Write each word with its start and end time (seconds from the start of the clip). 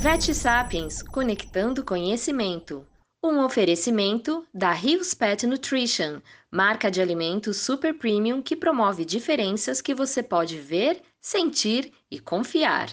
Vet 0.00 0.32
Sapiens 0.32 1.02
Conectando 1.02 1.84
Conhecimento. 1.84 2.86
Um 3.22 3.44
oferecimento 3.44 4.46
da 4.52 4.72
Rios 4.72 5.12
Pet 5.12 5.46
Nutrition, 5.46 6.22
marca 6.50 6.90
de 6.90 7.02
alimentos 7.02 7.58
super 7.58 7.92
premium 7.92 8.40
que 8.40 8.56
promove 8.56 9.04
diferenças 9.04 9.82
que 9.82 9.94
você 9.94 10.22
pode 10.22 10.58
ver, 10.58 11.02
sentir 11.20 11.92
e 12.10 12.18
confiar. 12.18 12.88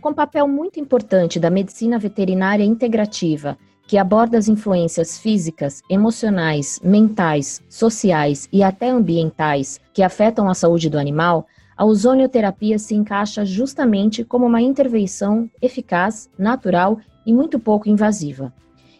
Com 0.00 0.12
papel 0.12 0.48
muito 0.48 0.80
importante 0.80 1.38
da 1.38 1.48
medicina 1.48 1.96
veterinária 1.96 2.64
integrativa 2.64 3.56
que 3.88 3.96
aborda 3.96 4.36
as 4.36 4.48
influências 4.48 5.18
físicas, 5.18 5.80
emocionais, 5.88 6.78
mentais, 6.84 7.62
sociais 7.70 8.46
e 8.52 8.62
até 8.62 8.90
ambientais 8.90 9.80
que 9.94 10.02
afetam 10.02 10.46
a 10.46 10.52
saúde 10.52 10.90
do 10.90 10.98
animal, 10.98 11.46
a 11.74 11.86
ozonioterapia 11.86 12.78
se 12.78 12.94
encaixa 12.94 13.46
justamente 13.46 14.24
como 14.24 14.44
uma 14.44 14.60
intervenção 14.60 15.50
eficaz, 15.62 16.28
natural 16.38 16.98
e 17.24 17.32
muito 17.32 17.58
pouco 17.58 17.88
invasiva. 17.88 18.52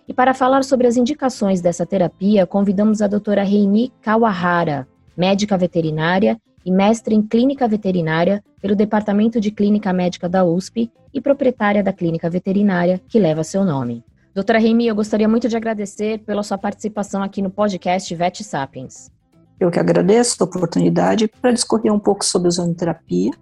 E 0.09 0.15
para 0.15 0.33
falar 0.33 0.65
sobre 0.65 0.87
as 0.87 0.97
indicações 0.97 1.61
dessa 1.61 1.85
terapia, 1.85 2.47
convidamos 2.47 3.03
a 3.03 3.07
doutora 3.07 3.43
Reini 3.43 3.93
Kawahara, 4.01 4.89
médica 5.15 5.59
veterinária 5.59 6.41
e 6.65 6.73
mestre 6.73 7.15
em 7.15 7.21
clínica 7.21 7.69
veterinária 7.69 8.43
pelo 8.59 8.75
Departamento 8.75 9.39
de 9.39 9.51
Clínica 9.51 9.93
Médica 9.93 10.31
da 10.31 10.45
USP 10.45 10.91
e 11.13 11.21
proprietária 11.21 11.83
da 11.83 11.93
clínica 11.93 12.31
veterinária 12.31 12.99
que 13.07 13.19
leva 13.19 13.45
seu 13.45 13.67
nome. 13.67 14.03
Doutora 14.35 14.59
Remy, 14.59 14.87
eu 14.87 14.95
gostaria 14.95 15.29
muito 15.29 15.49
de 15.49 15.57
agradecer 15.57 16.19
pela 16.21 16.43
sua 16.43 16.59
participação 16.59 17.23
aqui 17.23 17.41
no 17.41 17.51
podcast 17.51 18.15
Vet 18.15 18.45
Sapiens. 18.45 19.11
Eu 19.59 19.71
que 19.71 19.81
agradeço 19.81 20.37
a 20.41 20.45
oportunidade 20.47 21.27
para 21.27 21.51
discorrer 21.51 21.93
um 21.93 21.99
pouco 21.99 22.25
sobre 22.25 22.49
ozonoterapia. 22.49 23.33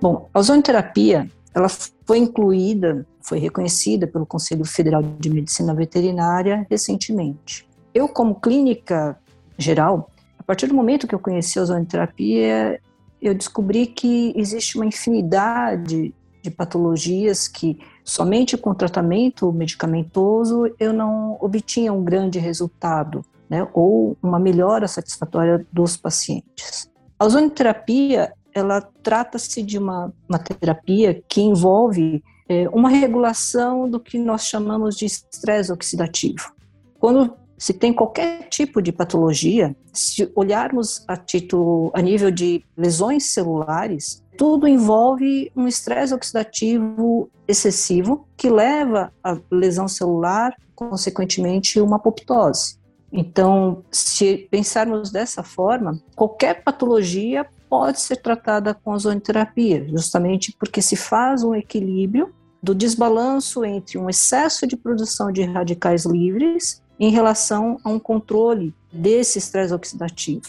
Bom, 0.00 0.28
a 0.32 0.38
ozonoterapia 0.38 1.28
ela 1.54 1.68
foi 2.06 2.18
incluída, 2.18 3.06
foi 3.20 3.38
reconhecida 3.38 4.06
pelo 4.06 4.24
Conselho 4.24 4.64
Federal 4.64 5.02
de 5.02 5.28
Medicina 5.28 5.74
Veterinária 5.74 6.66
recentemente. 6.70 7.68
Eu, 7.92 8.08
como 8.08 8.40
clínica 8.40 9.18
geral, 9.58 10.10
a 10.38 10.42
partir 10.42 10.66
do 10.66 10.74
momento 10.74 11.06
que 11.06 11.14
eu 11.14 11.18
conheci 11.18 11.58
a 11.58 11.62
ozonoterapia, 11.62 12.80
eu 13.22 13.34
descobri 13.34 13.86
que 13.86 14.32
existe 14.36 14.76
uma 14.76 14.84
infinidade 14.84 16.12
de 16.42 16.50
patologias 16.50 17.46
que 17.46 17.78
somente 18.04 18.58
com 18.58 18.74
tratamento 18.74 19.52
medicamentoso 19.52 20.74
eu 20.78 20.92
não 20.92 21.38
obtinha 21.40 21.92
um 21.92 22.02
grande 22.02 22.40
resultado, 22.40 23.24
né, 23.48 23.66
ou 23.72 24.16
uma 24.20 24.40
melhora 24.40 24.88
satisfatória 24.88 25.64
dos 25.72 25.96
pacientes. 25.96 26.90
A 27.16 27.24
ozonoterapia, 27.24 28.32
ela 28.52 28.80
trata-se 28.80 29.62
de 29.62 29.78
uma, 29.78 30.12
uma 30.28 30.38
terapia 30.40 31.22
que 31.28 31.40
envolve 31.40 32.24
é, 32.48 32.68
uma 32.70 32.88
regulação 32.88 33.88
do 33.88 34.00
que 34.00 34.18
nós 34.18 34.44
chamamos 34.46 34.96
de 34.96 35.06
estresse 35.06 35.70
oxidativo. 35.70 36.52
Quando 36.98 37.36
se 37.62 37.72
tem 37.72 37.92
qualquer 37.92 38.48
tipo 38.48 38.82
de 38.82 38.90
patologia, 38.90 39.76
se 39.92 40.28
olharmos 40.34 41.04
a 41.06 41.16
título 41.16 41.92
a 41.94 42.02
nível 42.02 42.28
de 42.28 42.64
lesões 42.76 43.26
celulares, 43.26 44.20
tudo 44.36 44.66
envolve 44.66 45.48
um 45.54 45.68
estresse 45.68 46.12
oxidativo 46.12 47.30
excessivo 47.46 48.26
que 48.36 48.50
leva 48.50 49.12
à 49.22 49.38
lesão 49.48 49.86
celular, 49.86 50.56
consequentemente 50.74 51.80
uma 51.80 51.98
apoptose. 51.98 52.78
Então, 53.12 53.84
se 53.92 54.48
pensarmos 54.50 55.12
dessa 55.12 55.44
forma, 55.44 56.02
qualquer 56.16 56.64
patologia 56.64 57.46
pode 57.70 58.00
ser 58.00 58.16
tratada 58.16 58.74
com 58.74 58.90
ozonoterapia, 58.90 59.86
justamente 59.88 60.52
porque 60.58 60.82
se 60.82 60.96
faz 60.96 61.44
um 61.44 61.54
equilíbrio 61.54 62.34
do 62.62 62.74
desbalanço 62.74 63.64
entre 63.64 63.98
um 63.98 64.08
excesso 64.08 64.66
de 64.66 64.76
produção 64.76 65.32
de 65.32 65.42
radicais 65.42 66.06
livres 66.06 66.80
em 67.00 67.10
relação 67.10 67.78
a 67.82 67.88
um 67.88 67.98
controle 67.98 68.72
desse 68.92 69.38
estresse 69.38 69.74
oxidativo. 69.74 70.42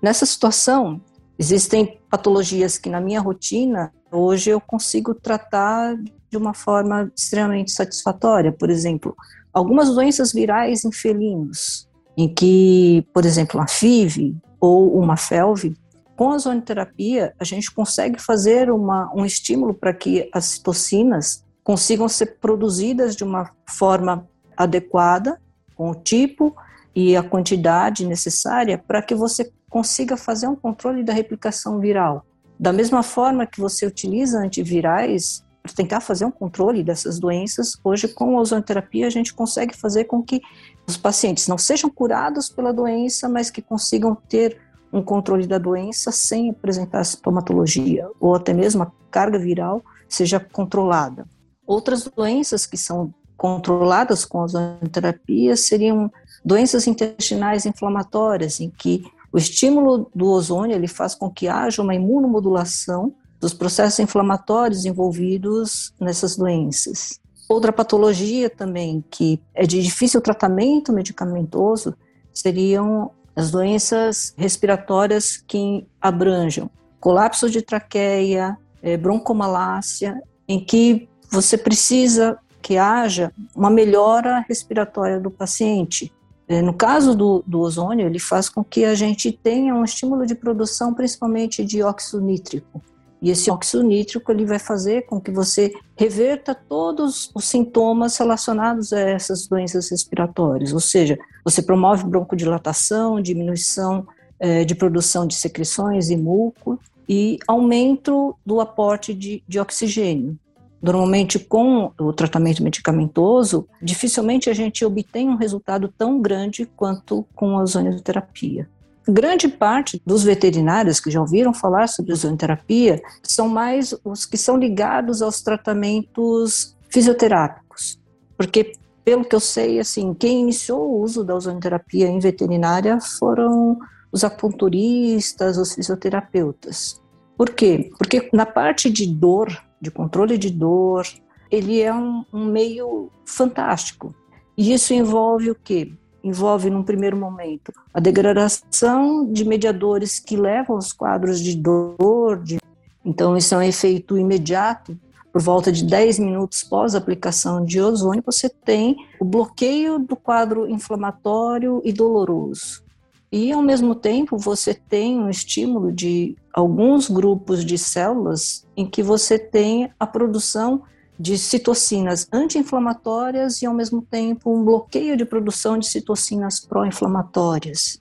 Nessa 0.00 0.24
situação, 0.24 1.00
existem 1.36 1.98
patologias 2.08 2.78
que 2.78 2.88
na 2.88 3.00
minha 3.00 3.20
rotina 3.20 3.92
hoje 4.12 4.50
eu 4.50 4.60
consigo 4.60 5.14
tratar 5.14 5.96
de 6.30 6.36
uma 6.36 6.54
forma 6.54 7.10
extremamente 7.16 7.72
satisfatória. 7.72 8.52
Por 8.52 8.70
exemplo, 8.70 9.16
algumas 9.52 9.92
doenças 9.92 10.32
virais 10.32 10.84
em 10.84 10.92
felinos, 10.92 11.88
em 12.16 12.32
que, 12.32 13.04
por 13.12 13.24
exemplo, 13.24 13.60
a 13.60 13.66
FIV 13.66 14.36
ou 14.60 14.96
uma 14.96 15.16
FeLV, 15.16 15.74
com 16.16 16.30
a 16.30 16.38
zonoterapia 16.38 17.34
a 17.38 17.44
gente 17.44 17.70
consegue 17.70 18.20
fazer 18.20 18.70
uma, 18.70 19.12
um 19.14 19.24
estímulo 19.24 19.74
para 19.74 19.92
que 19.92 20.30
as 20.32 20.46
citocinas 20.46 21.44
consigam 21.66 22.08
ser 22.08 22.38
produzidas 22.38 23.16
de 23.16 23.24
uma 23.24 23.50
forma 23.68 24.28
adequada 24.56 25.36
com 25.74 25.90
o 25.90 25.96
tipo 25.96 26.54
e 26.94 27.16
a 27.16 27.24
quantidade 27.24 28.06
necessária 28.06 28.78
para 28.78 29.02
que 29.02 29.16
você 29.16 29.50
consiga 29.68 30.16
fazer 30.16 30.46
um 30.46 30.54
controle 30.54 31.02
da 31.02 31.12
replicação 31.12 31.80
viral. 31.80 32.24
Da 32.56 32.72
mesma 32.72 33.02
forma 33.02 33.44
que 33.46 33.60
você 33.60 33.84
utiliza 33.84 34.38
antivirais 34.38 35.44
para 35.60 35.72
tentar 35.72 35.98
fazer 35.98 36.24
um 36.24 36.30
controle 36.30 36.84
dessas 36.84 37.18
doenças, 37.18 37.76
hoje 37.82 38.06
com 38.06 38.38
a 38.38 38.40
ozonoterapia 38.42 39.08
a 39.08 39.10
gente 39.10 39.34
consegue 39.34 39.76
fazer 39.76 40.04
com 40.04 40.22
que 40.22 40.40
os 40.86 40.96
pacientes 40.96 41.48
não 41.48 41.58
sejam 41.58 41.90
curados 41.90 42.48
pela 42.48 42.72
doença, 42.72 43.28
mas 43.28 43.50
que 43.50 43.60
consigam 43.60 44.14
ter 44.14 44.56
um 44.92 45.02
controle 45.02 45.48
da 45.48 45.58
doença 45.58 46.12
sem 46.12 46.48
apresentar 46.48 47.02
sintomatologia, 47.02 48.08
ou 48.20 48.36
até 48.36 48.54
mesmo 48.54 48.84
a 48.84 48.92
carga 49.10 49.36
viral 49.36 49.82
seja 50.08 50.38
controlada. 50.38 51.26
Outras 51.66 52.04
doenças 52.04 52.66
que 52.66 52.76
são 52.76 53.12
controladas 53.36 54.24
com 54.24 54.38
ozonoterapia 54.38 55.56
seriam 55.56 56.10
doenças 56.44 56.86
intestinais 56.86 57.66
inflamatórias, 57.66 58.60
em 58.60 58.70
que 58.70 59.04
o 59.32 59.38
estímulo 59.38 60.10
do 60.14 60.26
ozônio 60.26 60.74
ele 60.74 60.88
faz 60.88 61.14
com 61.14 61.30
que 61.30 61.48
haja 61.48 61.82
uma 61.82 61.94
imunomodulação 61.94 63.12
dos 63.40 63.52
processos 63.52 63.98
inflamatórios 63.98 64.86
envolvidos 64.86 65.92
nessas 66.00 66.36
doenças. 66.36 67.20
Outra 67.48 67.72
patologia 67.72 68.48
também 68.48 69.04
que 69.10 69.40
é 69.54 69.66
de 69.66 69.82
difícil 69.82 70.20
tratamento 70.20 70.92
medicamentoso 70.92 71.94
seriam 72.32 73.10
as 73.34 73.50
doenças 73.50 74.32
respiratórias 74.36 75.36
que 75.36 75.86
abranjam 76.00 76.70
colapso 76.98 77.48
de 77.48 77.62
traqueia, 77.62 78.58
eh, 78.82 78.96
broncomalácia, 78.96 80.20
em 80.48 80.58
que 80.58 81.08
você 81.30 81.56
precisa 81.58 82.38
que 82.62 82.76
haja 82.76 83.32
uma 83.54 83.70
melhora 83.70 84.44
respiratória 84.48 85.20
do 85.20 85.30
paciente. 85.30 86.12
É, 86.48 86.62
no 86.62 86.72
caso 86.72 87.14
do, 87.14 87.42
do, 87.46 87.60
ozônio, 87.60 88.06
ele 88.06 88.18
faz 88.18 88.48
com 88.48 88.62
que 88.62 88.84
a 88.84 88.94
gente 88.94 89.32
tenha 89.32 89.74
um 89.74 89.84
estímulo 89.84 90.26
de 90.26 90.34
produção, 90.34 90.94
principalmente 90.94 91.64
de 91.64 91.82
óxido 91.82 92.20
nítrico. 92.20 92.80
E 93.20 93.30
esse 93.30 93.50
óxido 93.50 93.82
nítrico 93.82 94.30
ele 94.30 94.44
vai 94.44 94.58
fazer 94.58 95.06
com 95.06 95.20
que 95.20 95.30
você 95.30 95.72
reverta 95.96 96.54
todos 96.54 97.30
os 97.34 97.44
sintomas 97.44 98.16
relacionados 98.16 98.92
a 98.92 99.00
essas 99.00 99.46
doenças 99.46 99.90
respiratórias, 99.90 100.72
ou 100.72 100.80
seja, 100.80 101.18
você 101.44 101.62
promove 101.62 102.04
broncodilatação, 102.04 103.20
diminuição 103.20 104.06
é, 104.38 104.64
de 104.64 104.74
produção 104.74 105.26
de 105.26 105.34
secreções 105.34 106.10
e 106.10 106.16
muco 106.16 106.78
e 107.08 107.38
aumento 107.46 108.36
do 108.44 108.60
aporte 108.60 109.14
de, 109.14 109.42
de 109.48 109.58
oxigênio. 109.58 110.38
Normalmente, 110.86 111.40
com 111.40 111.90
o 111.98 112.12
tratamento 112.12 112.62
medicamentoso, 112.62 113.66
dificilmente 113.82 114.48
a 114.48 114.54
gente 114.54 114.84
obtém 114.84 115.28
um 115.28 115.34
resultado 115.34 115.92
tão 115.98 116.20
grande 116.20 116.64
quanto 116.64 117.26
com 117.34 117.58
a 117.58 117.62
ozonioterapia. 117.62 118.70
Grande 119.08 119.48
parte 119.48 120.00
dos 120.06 120.22
veterinários 120.22 121.00
que 121.00 121.10
já 121.10 121.20
ouviram 121.20 121.52
falar 121.52 121.88
sobre 121.88 122.12
ozonioterapia 122.12 123.02
são 123.20 123.48
mais 123.48 123.96
os 124.04 124.24
que 124.24 124.36
são 124.36 124.56
ligados 124.56 125.22
aos 125.22 125.40
tratamentos 125.42 126.76
fisioterápicos, 126.88 128.00
porque 128.36 128.74
pelo 129.04 129.24
que 129.24 129.34
eu 129.34 129.40
sei, 129.40 129.80
assim, 129.80 130.14
quem 130.14 130.42
iniciou 130.42 130.88
o 130.88 131.02
uso 131.02 131.24
da 131.24 131.34
ozonioterapia 131.34 132.06
em 132.06 132.20
veterinária 132.20 133.00
foram 133.00 133.76
os 134.12 134.22
acupunturistas, 134.22 135.58
os 135.58 135.74
fisioterapeutas. 135.74 137.02
Por 137.36 137.50
quê? 137.50 137.90
Porque 137.98 138.28
na 138.32 138.46
parte 138.46 138.88
de 138.88 139.04
dor 139.04 139.48
de 139.86 139.90
controle 139.90 140.36
de 140.36 140.50
dor, 140.50 141.06
ele 141.50 141.80
é 141.80 141.94
um, 141.94 142.24
um 142.32 142.44
meio 142.44 143.08
fantástico. 143.24 144.14
E 144.56 144.72
isso 144.72 144.92
envolve 144.92 145.50
o 145.50 145.54
quê? 145.54 145.92
Envolve, 146.24 146.70
num 146.70 146.82
primeiro 146.82 147.16
momento, 147.16 147.72
a 147.94 148.00
degradação 148.00 149.30
de 149.32 149.44
mediadores 149.44 150.18
que 150.18 150.36
levam 150.36 150.74
aos 150.74 150.92
quadros 150.92 151.40
de 151.40 151.56
dor. 151.56 152.42
De... 152.42 152.58
Então, 153.04 153.36
isso 153.36 153.54
é 153.54 153.58
um 153.58 153.62
efeito 153.62 154.18
imediato, 154.18 154.98
por 155.32 155.42
volta 155.42 155.70
de 155.70 155.84
10 155.84 156.18
minutos 156.18 156.64
pós 156.64 156.94
aplicação 156.94 157.64
de 157.64 157.80
ozônio, 157.80 158.22
você 158.24 158.48
tem 158.48 158.96
o 159.20 159.24
bloqueio 159.24 159.98
do 159.98 160.16
quadro 160.16 160.68
inflamatório 160.68 161.80
e 161.84 161.92
doloroso. 161.92 162.82
E, 163.30 163.52
ao 163.52 163.60
mesmo 163.60 163.94
tempo, 163.94 164.38
você 164.38 164.72
tem 164.72 165.18
um 165.18 165.28
estímulo 165.28 165.92
de 165.92 166.36
alguns 166.52 167.08
grupos 167.08 167.64
de 167.64 167.76
células 167.76 168.66
em 168.76 168.86
que 168.86 169.02
você 169.02 169.38
tem 169.38 169.90
a 169.98 170.06
produção 170.06 170.82
de 171.18 171.36
citocinas 171.36 172.28
anti-inflamatórias 172.32 173.62
e, 173.62 173.66
ao 173.66 173.74
mesmo 173.74 174.02
tempo, 174.02 174.54
um 174.54 174.64
bloqueio 174.64 175.16
de 175.16 175.24
produção 175.24 175.78
de 175.78 175.88
citocinas 175.88 176.60
pró-inflamatórias. 176.60 178.00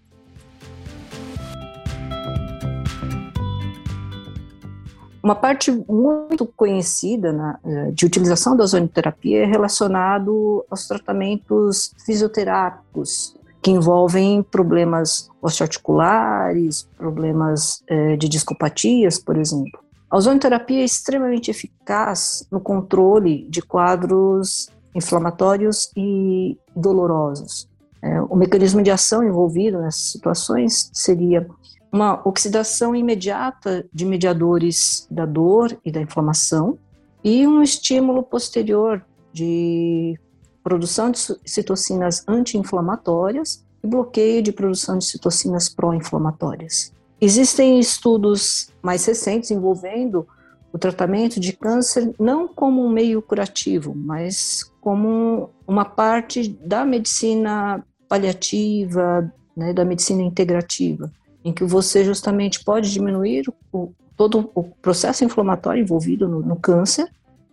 Uma 5.24 5.33
parte 5.36 5.71
muito 5.71 6.45
conhecida 6.45 7.60
eh, 7.66 7.92
de 7.92 8.06
utilização 8.06 8.56
da 8.56 8.63
ozonioterapia 8.63 9.42
é 9.42 9.45
relacionado 9.45 10.63
aos 10.69 10.88
tratamentos 10.88 11.95
fisioterápicos, 12.06 13.36
que 13.65 13.71
envolvem 13.71 14.44
problemas 14.44 15.27
osteoarticulares, 15.41 16.88
problemas 16.95 17.83
eh, 17.88 18.15
de 18.15 18.29
discopatias, 18.29 19.17
por 19.17 19.35
exemplo. 19.35 19.79
A 20.07 20.17
ozonioterapia 20.17 20.81
é 20.81 20.85
extremamente 20.85 21.50
eficaz 21.50 22.47
no 22.51 22.59
controle 22.59 23.47
de 23.50 23.63
quadros 23.63 24.69
inflamatórios 24.94 25.91
e 25.97 26.59
dolorosos. 26.75 27.67
É, 28.03 28.21
o 28.21 28.35
mecanismo 28.35 28.83
de 28.83 28.91
ação 28.91 29.23
envolvido 29.23 29.81
nessas 29.81 30.11
situações 30.11 30.91
seria 30.94 31.47
uma 31.91 32.21
oxidação 32.23 32.95
imediata 32.95 33.83
de 33.91 34.06
mediadores 34.06 35.07
da 35.09 35.25
dor 35.25 35.75
e 35.83 35.91
da 35.91 36.00
inflamação 36.00 36.77
e 37.23 37.47
um 37.47 37.63
estímulo 37.63 38.21
posterior 38.21 39.03
de 39.33 40.19
produção 40.65 41.12
de 41.12 41.19
citocinas 41.45 42.23
anti-inflamatórias 42.27 43.63
e 43.83 43.88
bloqueio 43.88 44.41
de 44.41 44.51
produção 44.51 44.97
de 44.97 45.06
citocinas 45.06 45.69
pró-inflamatórias. 45.69 46.91
Existem 47.21 47.79
estudos 47.79 48.69
mais 48.81 49.06
recentes 49.06 49.51
envolvendo 49.51 50.27
o 50.73 50.79
tratamento 50.79 51.39
de 51.39 51.53
câncer 51.53 52.12
não 52.19 52.47
como 52.47 52.83
um 52.83 52.89
meio 52.89 53.21
curativo, 53.21 53.94
mas 53.95 54.63
como 54.81 55.51
uma 55.67 55.85
parte 55.85 56.50
da 56.65 56.83
medicina 56.83 57.85
paliativa, 58.09 59.31
né, 59.56 59.71
da 59.71 59.85
medicina 59.85 60.23
integrativa, 60.23 61.11
em 61.44 61.53
que 61.53 61.63
você 61.63 62.03
justamente 62.03 62.63
pode 62.63 62.91
diminuir 62.91 63.45
o, 63.71 63.94
todo 64.18 64.50
o 64.56 64.63
processo 64.63 65.23
inflamatório 65.23 65.83
envolvido 65.83 66.27
no, 66.27 66.39
no 66.39 66.56
câncer 66.56 67.07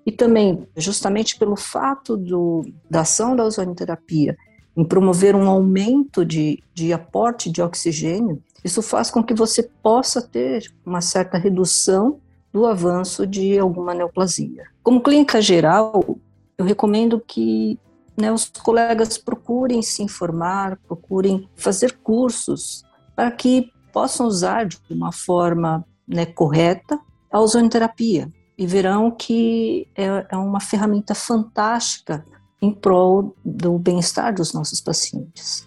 e 0.05 0.11
também, 0.11 0.67
justamente 0.77 1.39
pelo 1.39 1.57
fato 1.57 2.17
do, 2.17 2.65
da 2.91 3.03
ação 3.03 3.37
da 3.37 3.45
ozonioterapia 3.45 4.37
em 4.77 4.85
promover 4.85 5.37
um 5.37 5.49
aumento 5.49 6.25
de, 6.25 6.63
de 6.75 6.93
aporte 6.93 7.51
de 7.51 7.63
oxigênio, 7.63 8.43
isso 8.65 8.83
faz 8.83 9.11
com 9.11 9.23
que 9.23 9.35
você 9.35 9.63
possa 9.63 10.21
ter 10.21 10.73
uma 10.85 11.01
certa 11.01 11.39
redução 11.39 12.19
do 12.53 12.67
avanço 12.67 13.27
de 13.27 13.59
alguma 13.59 13.95
neoplasia. 13.95 14.65
Como 14.83 15.03
clínica 15.03 15.41
geral, 15.41 16.19
eu 16.59 16.65
recomendo 16.65 17.21
que 17.21 17.79
né, 18.17 18.33
os 18.33 18.47
colegas 18.47 19.17
procurem 19.19 19.83
se 19.83 20.03
informar, 20.03 20.79
procurem 20.87 21.49
fazer 21.55 21.99
cursos 22.03 22.85
para 23.15 23.31
que 23.31 23.71
possam 23.93 24.27
usar 24.27 24.67
de 24.67 24.79
uma 24.91 25.13
forma 25.13 25.85
né, 26.07 26.27
correta 26.27 26.99
a 27.31 27.41
ozonioterapia 27.41 28.31
e 28.63 28.67
verão 28.67 29.11
que 29.11 29.89
é, 29.97 30.27
é 30.31 30.37
uma 30.37 30.61
ferramenta 30.61 31.17
fantástica 31.17 32.25
em 32.61 32.73
prol 32.73 33.35
do 33.45 33.77
bem-estar 33.77 34.33
dos 34.33 34.53
nossos 34.53 34.81
pacientes. 34.81 35.67